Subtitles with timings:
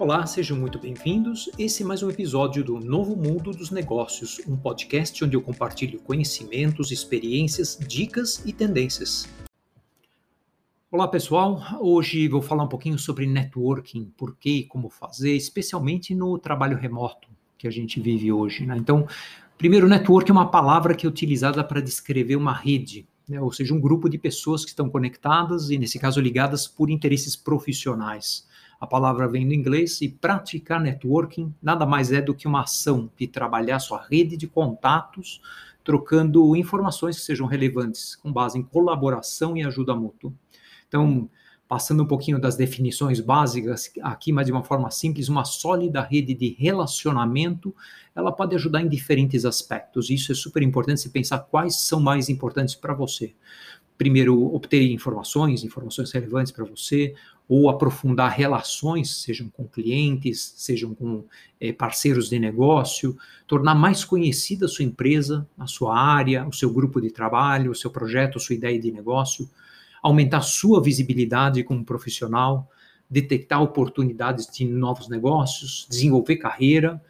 [0.00, 1.50] Olá, sejam muito bem-vindos.
[1.58, 5.98] Esse é mais um episódio do Novo Mundo dos Negócios, um podcast onde eu compartilho
[5.98, 9.28] conhecimentos, experiências, dicas e tendências.
[10.88, 11.60] Olá, pessoal.
[11.80, 16.76] Hoje vou falar um pouquinho sobre networking, por que e como fazer, especialmente no trabalho
[16.76, 18.64] remoto que a gente vive hoje.
[18.64, 18.76] Né?
[18.78, 19.04] Então,
[19.58, 23.40] primeiro, network é uma palavra que é utilizada para descrever uma rede, né?
[23.40, 27.34] ou seja, um grupo de pessoas que estão conectadas e, nesse caso, ligadas por interesses
[27.34, 28.46] profissionais.
[28.80, 33.10] A palavra vem do inglês e praticar networking nada mais é do que uma ação
[33.18, 35.40] de trabalhar sua rede de contatos,
[35.82, 40.32] trocando informações que sejam relevantes, com base em colaboração e ajuda mútua.
[40.86, 41.28] Então,
[41.66, 46.32] passando um pouquinho das definições básicas aqui, mas de uma forma simples, uma sólida rede
[46.32, 47.74] de relacionamento,
[48.14, 50.08] ela pode ajudar em diferentes aspectos.
[50.08, 53.34] Isso é super importante se pensar quais são mais importantes para você
[53.98, 57.14] primeiro obter informações, informações relevantes para você,
[57.48, 61.24] ou aprofundar relações, sejam com clientes, sejam com
[61.60, 66.70] é, parceiros de negócio, tornar mais conhecida a sua empresa, a sua área, o seu
[66.72, 69.50] grupo de trabalho, o seu projeto, a sua ideia de negócio,
[70.00, 72.70] aumentar sua visibilidade como profissional,
[73.10, 77.02] detectar oportunidades de novos negócios, desenvolver carreira,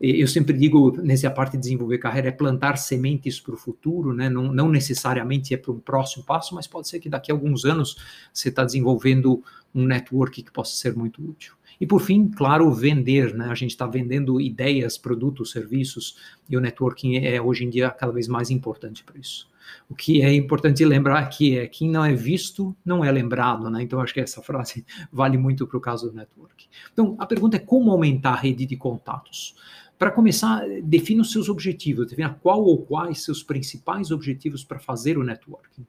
[0.00, 4.28] eu sempre digo, nessa parte de desenvolver carreira, é plantar sementes para o futuro, né?
[4.28, 7.64] não, não necessariamente é para um próximo passo, mas pode ser que daqui a alguns
[7.64, 7.96] anos
[8.32, 9.42] você está desenvolvendo
[9.74, 11.54] um network que possa ser muito útil.
[11.80, 13.48] E por fim, claro, vender, né?
[13.50, 16.16] A gente está vendendo ideias, produtos, serviços,
[16.48, 19.48] e o networking é hoje em dia cada vez mais importante para isso.
[19.88, 23.82] O que é importante lembrar aqui é quem não é visto não é lembrado, né?
[23.82, 26.66] Então acho que essa frase vale muito para o caso do network.
[26.92, 29.54] Então a pergunta é como aumentar a rede de contatos.
[29.98, 35.16] Para começar, defina os seus objetivos, defina qual ou quais seus principais objetivos para fazer
[35.16, 35.86] o networking.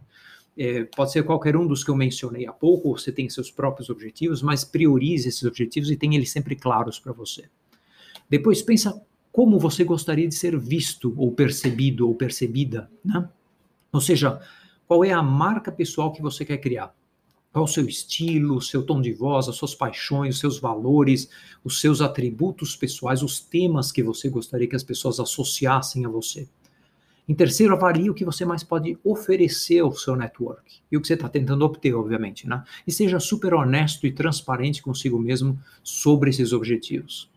[0.58, 3.52] É, pode ser qualquer um dos que eu mencionei há pouco, ou você tem seus
[3.52, 7.46] próprios objetivos, mas priorize esses objetivos e tenha eles sempre claros para você.
[8.30, 9.00] Depois, pensa
[9.32, 13.30] como você gostaria de ser visto, ou percebido, ou percebida, né?
[13.92, 14.42] Ou seja,
[14.88, 16.96] qual é a marca pessoal que você quer criar?
[17.52, 21.30] Qual o seu estilo, o seu tom de voz, as suas paixões, os seus valores,
[21.64, 26.48] os seus atributos pessoais, os temas que você gostaria que as pessoas associassem a você.
[27.28, 31.08] Em terceiro, avalie o que você mais pode oferecer ao seu network e o que
[31.08, 32.64] você está tentando obter, obviamente, né?
[32.86, 37.30] E seja super honesto e transparente consigo mesmo sobre esses objetivos.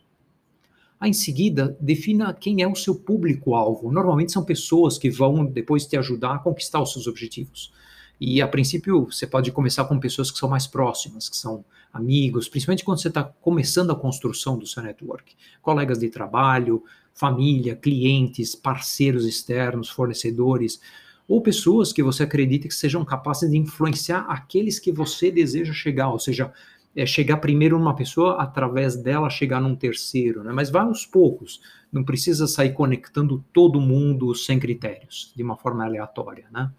[1.01, 3.91] Aí, em seguida, defina quem é o seu público-alvo.
[3.91, 7.73] Normalmente são pessoas que vão depois te ajudar a conquistar os seus objetivos.
[8.21, 12.49] E a princípio você pode começar com pessoas que são mais próximas, que são amigos,
[12.49, 18.55] principalmente quando você está começando a construção do seu network, colegas de trabalho, família, clientes,
[18.55, 20.81] parceiros externos, fornecedores,
[21.27, 26.11] ou pessoas que você acredita que sejam capazes de influenciar aqueles que você deseja chegar,
[26.11, 26.53] ou seja,
[26.95, 30.53] é chegar primeiro numa pessoa, através dela chegar num terceiro, né?
[30.53, 31.61] Mas vai aos poucos,
[31.93, 36.71] não precisa sair conectando todo mundo sem critérios, de uma forma aleatória, né?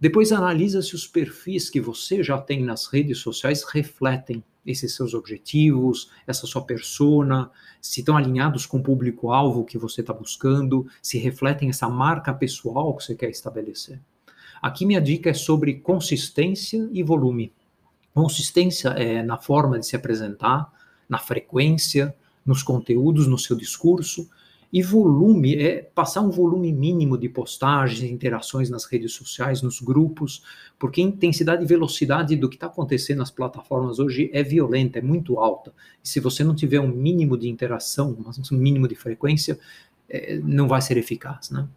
[0.00, 5.12] Depois analisa se os perfis que você já tem nas redes sociais refletem esses seus
[5.12, 7.50] objetivos, essa sua persona,
[7.80, 12.94] se estão alinhados com o público-alvo que você está buscando, se refletem essa marca pessoal
[12.94, 14.00] que você quer estabelecer.
[14.62, 17.52] Aqui minha dica é sobre consistência e volume.
[18.14, 20.72] Consistência é na forma de se apresentar,
[21.08, 24.28] na frequência, nos conteúdos, no seu discurso,
[24.72, 30.42] e volume é passar um volume mínimo de postagens, interações nas redes sociais, nos grupos,
[30.78, 35.02] porque a intensidade e velocidade do que está acontecendo nas plataformas hoje é violenta, é
[35.02, 35.72] muito alta.
[36.04, 38.16] E se você não tiver um mínimo de interação,
[38.52, 39.58] um mínimo de frequência,
[40.08, 41.68] é, não vai ser eficaz, né?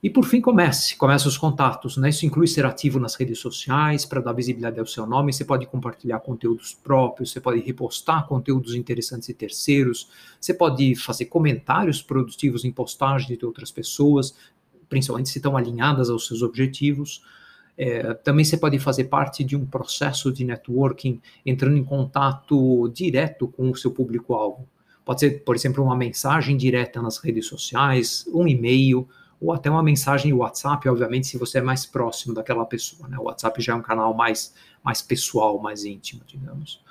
[0.00, 2.10] E por fim, comece, comece os contatos, né?
[2.10, 5.32] Isso inclui ser ativo nas redes sociais para dar visibilidade ao seu nome.
[5.32, 10.08] Você pode compartilhar conteúdos próprios, você pode repostar conteúdos interessantes de terceiros,
[10.40, 14.36] você pode fazer comentários produtivos em postagens de outras pessoas,
[14.88, 17.20] principalmente se estão alinhadas aos seus objetivos.
[17.76, 23.48] É, também você pode fazer parte de um processo de networking, entrando em contato direto
[23.48, 24.68] com o seu público-alvo.
[25.04, 29.08] Pode ser, por exemplo, uma mensagem direta nas redes sociais, um e-mail
[29.40, 33.08] ou até uma mensagem WhatsApp, obviamente, se você é mais próximo daquela pessoa.
[33.08, 33.16] Né?
[33.18, 36.82] O WhatsApp já é um canal mais, mais pessoal, mais íntimo, digamos.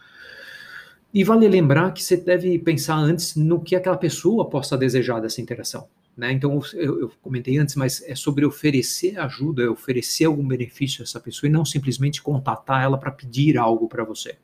[1.14, 5.42] E vale lembrar que você deve pensar antes no que aquela pessoa possa desejar dessa
[5.42, 5.88] interação.
[6.16, 6.32] Né?
[6.32, 11.04] Então, eu, eu, comentei antes, mas é sobre oferecer ajuda, é oferecer algum benefício a
[11.04, 14.36] essa pessoa e não simplesmente contatar ela para pedir algo para você.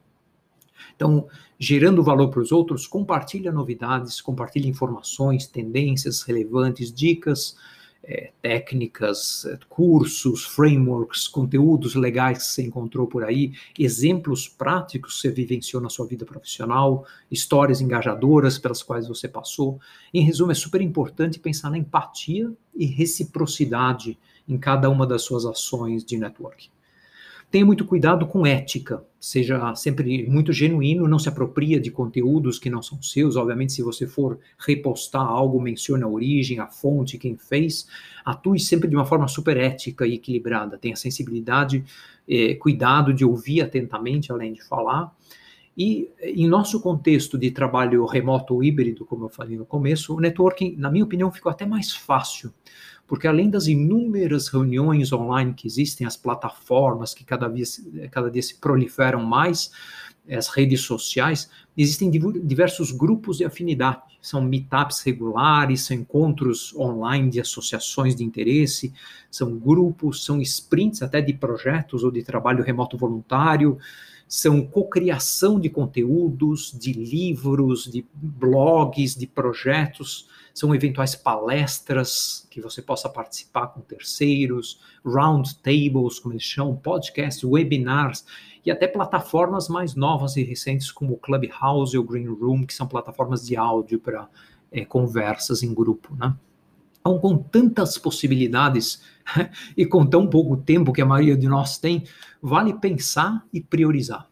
[0.95, 1.27] Então,
[1.57, 7.57] gerando valor para os outros, compartilha novidades, compartilha informações, tendências relevantes, dicas,
[8.03, 15.31] é, técnicas, cursos, frameworks, conteúdos legais que você encontrou por aí, exemplos práticos que você
[15.31, 19.79] vivenciou na sua vida profissional, histórias engajadoras pelas quais você passou.
[20.13, 24.17] Em resumo, é super importante pensar na empatia e reciprocidade
[24.47, 26.72] em cada uma das suas ações de networking.
[27.53, 32.67] Tenha muito cuidado com ética, seja sempre muito genuíno, não se apropria de conteúdos que
[32.67, 33.35] não são seus.
[33.35, 37.87] Obviamente, se você for repostar algo, mencione a origem, a fonte, quem fez.
[38.25, 40.79] Atue sempre de uma forma super ética e equilibrada.
[40.79, 41.85] Tenha sensibilidade,
[42.27, 45.15] eh, cuidado de ouvir atentamente, além de falar.
[45.77, 50.19] E em nosso contexto de trabalho remoto ou híbrido, como eu falei no começo, o
[50.19, 52.51] networking, na minha opinião, ficou até mais fácil
[53.13, 57.63] porque além das inúmeras reuniões online que existem, as plataformas que cada dia,
[58.09, 59.69] cada dia se proliferam mais,
[60.27, 64.01] as redes sociais, existem diversos grupos de afinidade.
[64.21, 68.93] São meetups regulares, são encontros online de associações de interesse,
[69.29, 73.77] são grupos, são sprints até de projetos ou de trabalho remoto voluntário,
[74.27, 82.81] são cocriação de conteúdos, de livros, de blogs, de projetos são eventuais palestras que você
[82.81, 88.23] possa participar com terceiros, round tables, como eles chamam, podcasts, webinars
[88.63, 92.87] e até plataformas mais novas e recentes como o Clubhouse ou Green Room, que são
[92.87, 94.29] plataformas de áudio para
[94.71, 96.35] é, conversas em grupo, né?
[96.99, 99.03] Então, com tantas possibilidades
[99.75, 102.05] e com tão pouco tempo que a maioria de nós tem,
[102.41, 104.29] vale pensar e priorizar.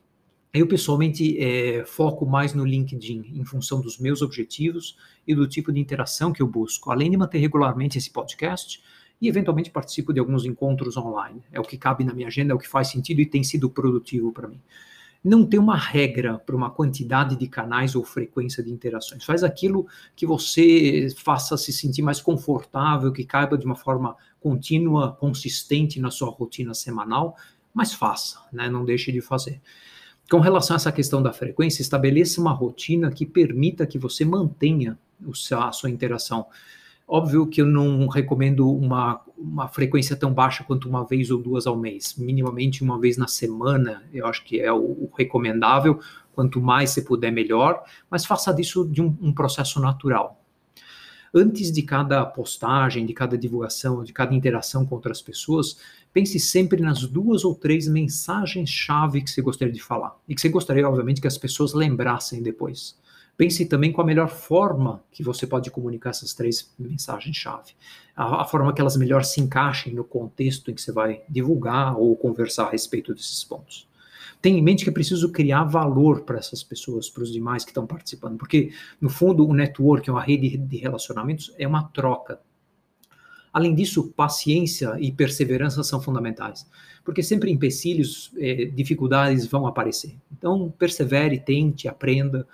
[0.53, 5.71] Eu, pessoalmente, é, foco mais no LinkedIn em função dos meus objetivos e do tipo
[5.71, 8.81] de interação que eu busco, além de manter regularmente esse podcast
[9.21, 11.41] e, eventualmente, participo de alguns encontros online.
[11.51, 13.69] É o que cabe na minha agenda, é o que faz sentido e tem sido
[13.69, 14.59] produtivo para mim.
[15.23, 19.23] Não tem uma regra para uma quantidade de canais ou frequência de interações.
[19.23, 19.85] Faz aquilo
[20.15, 26.09] que você faça se sentir mais confortável, que caiba de uma forma contínua, consistente na
[26.09, 27.35] sua rotina semanal,
[27.71, 28.67] mas faça, né?
[28.67, 29.61] não deixe de fazer.
[30.29, 34.97] Com relação a essa questão da frequência, estabeleça uma rotina que permita que você mantenha
[35.51, 36.47] a sua interação.
[37.13, 41.67] Óbvio que eu não recomendo uma, uma frequência tão baixa quanto uma vez ou duas
[41.67, 42.15] ao mês.
[42.17, 45.99] Minimamente uma vez na semana, eu acho que é o, o recomendável.
[46.33, 47.83] Quanto mais você puder, melhor.
[48.09, 50.41] Mas faça disso de um, um processo natural
[51.33, 55.77] antes de cada postagem, de cada divulgação, de cada interação com outras pessoas,
[56.11, 60.15] pense sempre nas duas ou três mensagens-chave que você gostaria de falar.
[60.27, 62.97] E que você gostaria, obviamente, que as pessoas lembrassem depois.
[63.41, 67.71] Pense também com a melhor forma que você pode comunicar essas três mensagens-chave.
[68.15, 71.97] A, a, forma que elas melhor se encaixem no contexto em que você vai divulgar
[71.97, 73.89] ou conversar a respeito desses pontos.
[74.39, 77.71] Tenha em mente que é preciso criar valor para essas pessoas, para os demais que
[77.71, 82.39] estão participando, porque, no fundo, o network, uma rede de relacionamentos, é uma troca.
[83.51, 86.69] Além disso, paciência e perseverança são fundamentais,
[87.03, 90.15] porque sempre empecilhos, eh, dificuldades vão aparecer.
[90.31, 92.47] Então, persevere, tente, aprenda.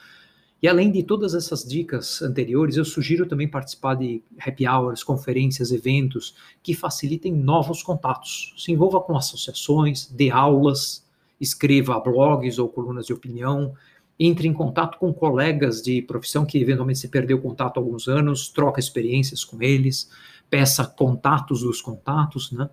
[0.62, 5.72] E além de todas essas dicas anteriores, eu sugiro também participar de happy hours, conferências,
[5.72, 8.56] eventos que facilitem novos contatos.
[8.58, 11.06] Se envolva com associações, dê aulas,
[11.40, 13.76] escreva blogs ou colunas de opinião,
[14.20, 18.50] entre em contato com colegas de profissão que eventualmente se perdeu contato há alguns anos,
[18.50, 20.10] troca experiências com eles,
[20.50, 22.68] peça contatos dos contatos, né?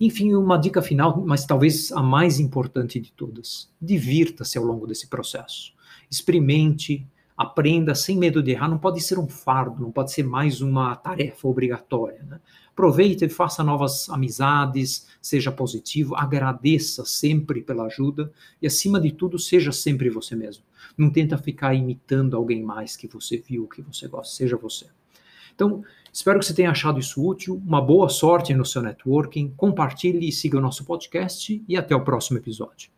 [0.00, 5.08] Enfim, uma dica final, mas talvez a mais importante de todas: divirta-se ao longo desse
[5.08, 5.74] processo.
[6.10, 7.06] Experimente,
[7.38, 8.68] aprenda sem medo de errar.
[8.68, 12.20] Não pode ser um fardo, não pode ser mais uma tarefa obrigatória.
[12.24, 12.40] Né?
[12.72, 19.70] Aproveite faça novas amizades, seja positivo, agradeça sempre pela ajuda e, acima de tudo, seja
[19.70, 20.64] sempre você mesmo.
[20.96, 24.86] Não tenta ficar imitando alguém mais que você viu, que você gosta, seja você.
[25.54, 25.82] Então,
[26.12, 27.60] espero que você tenha achado isso útil.
[27.64, 29.52] Uma boa sorte no seu networking.
[29.56, 32.97] Compartilhe e siga o nosso podcast e até o próximo episódio.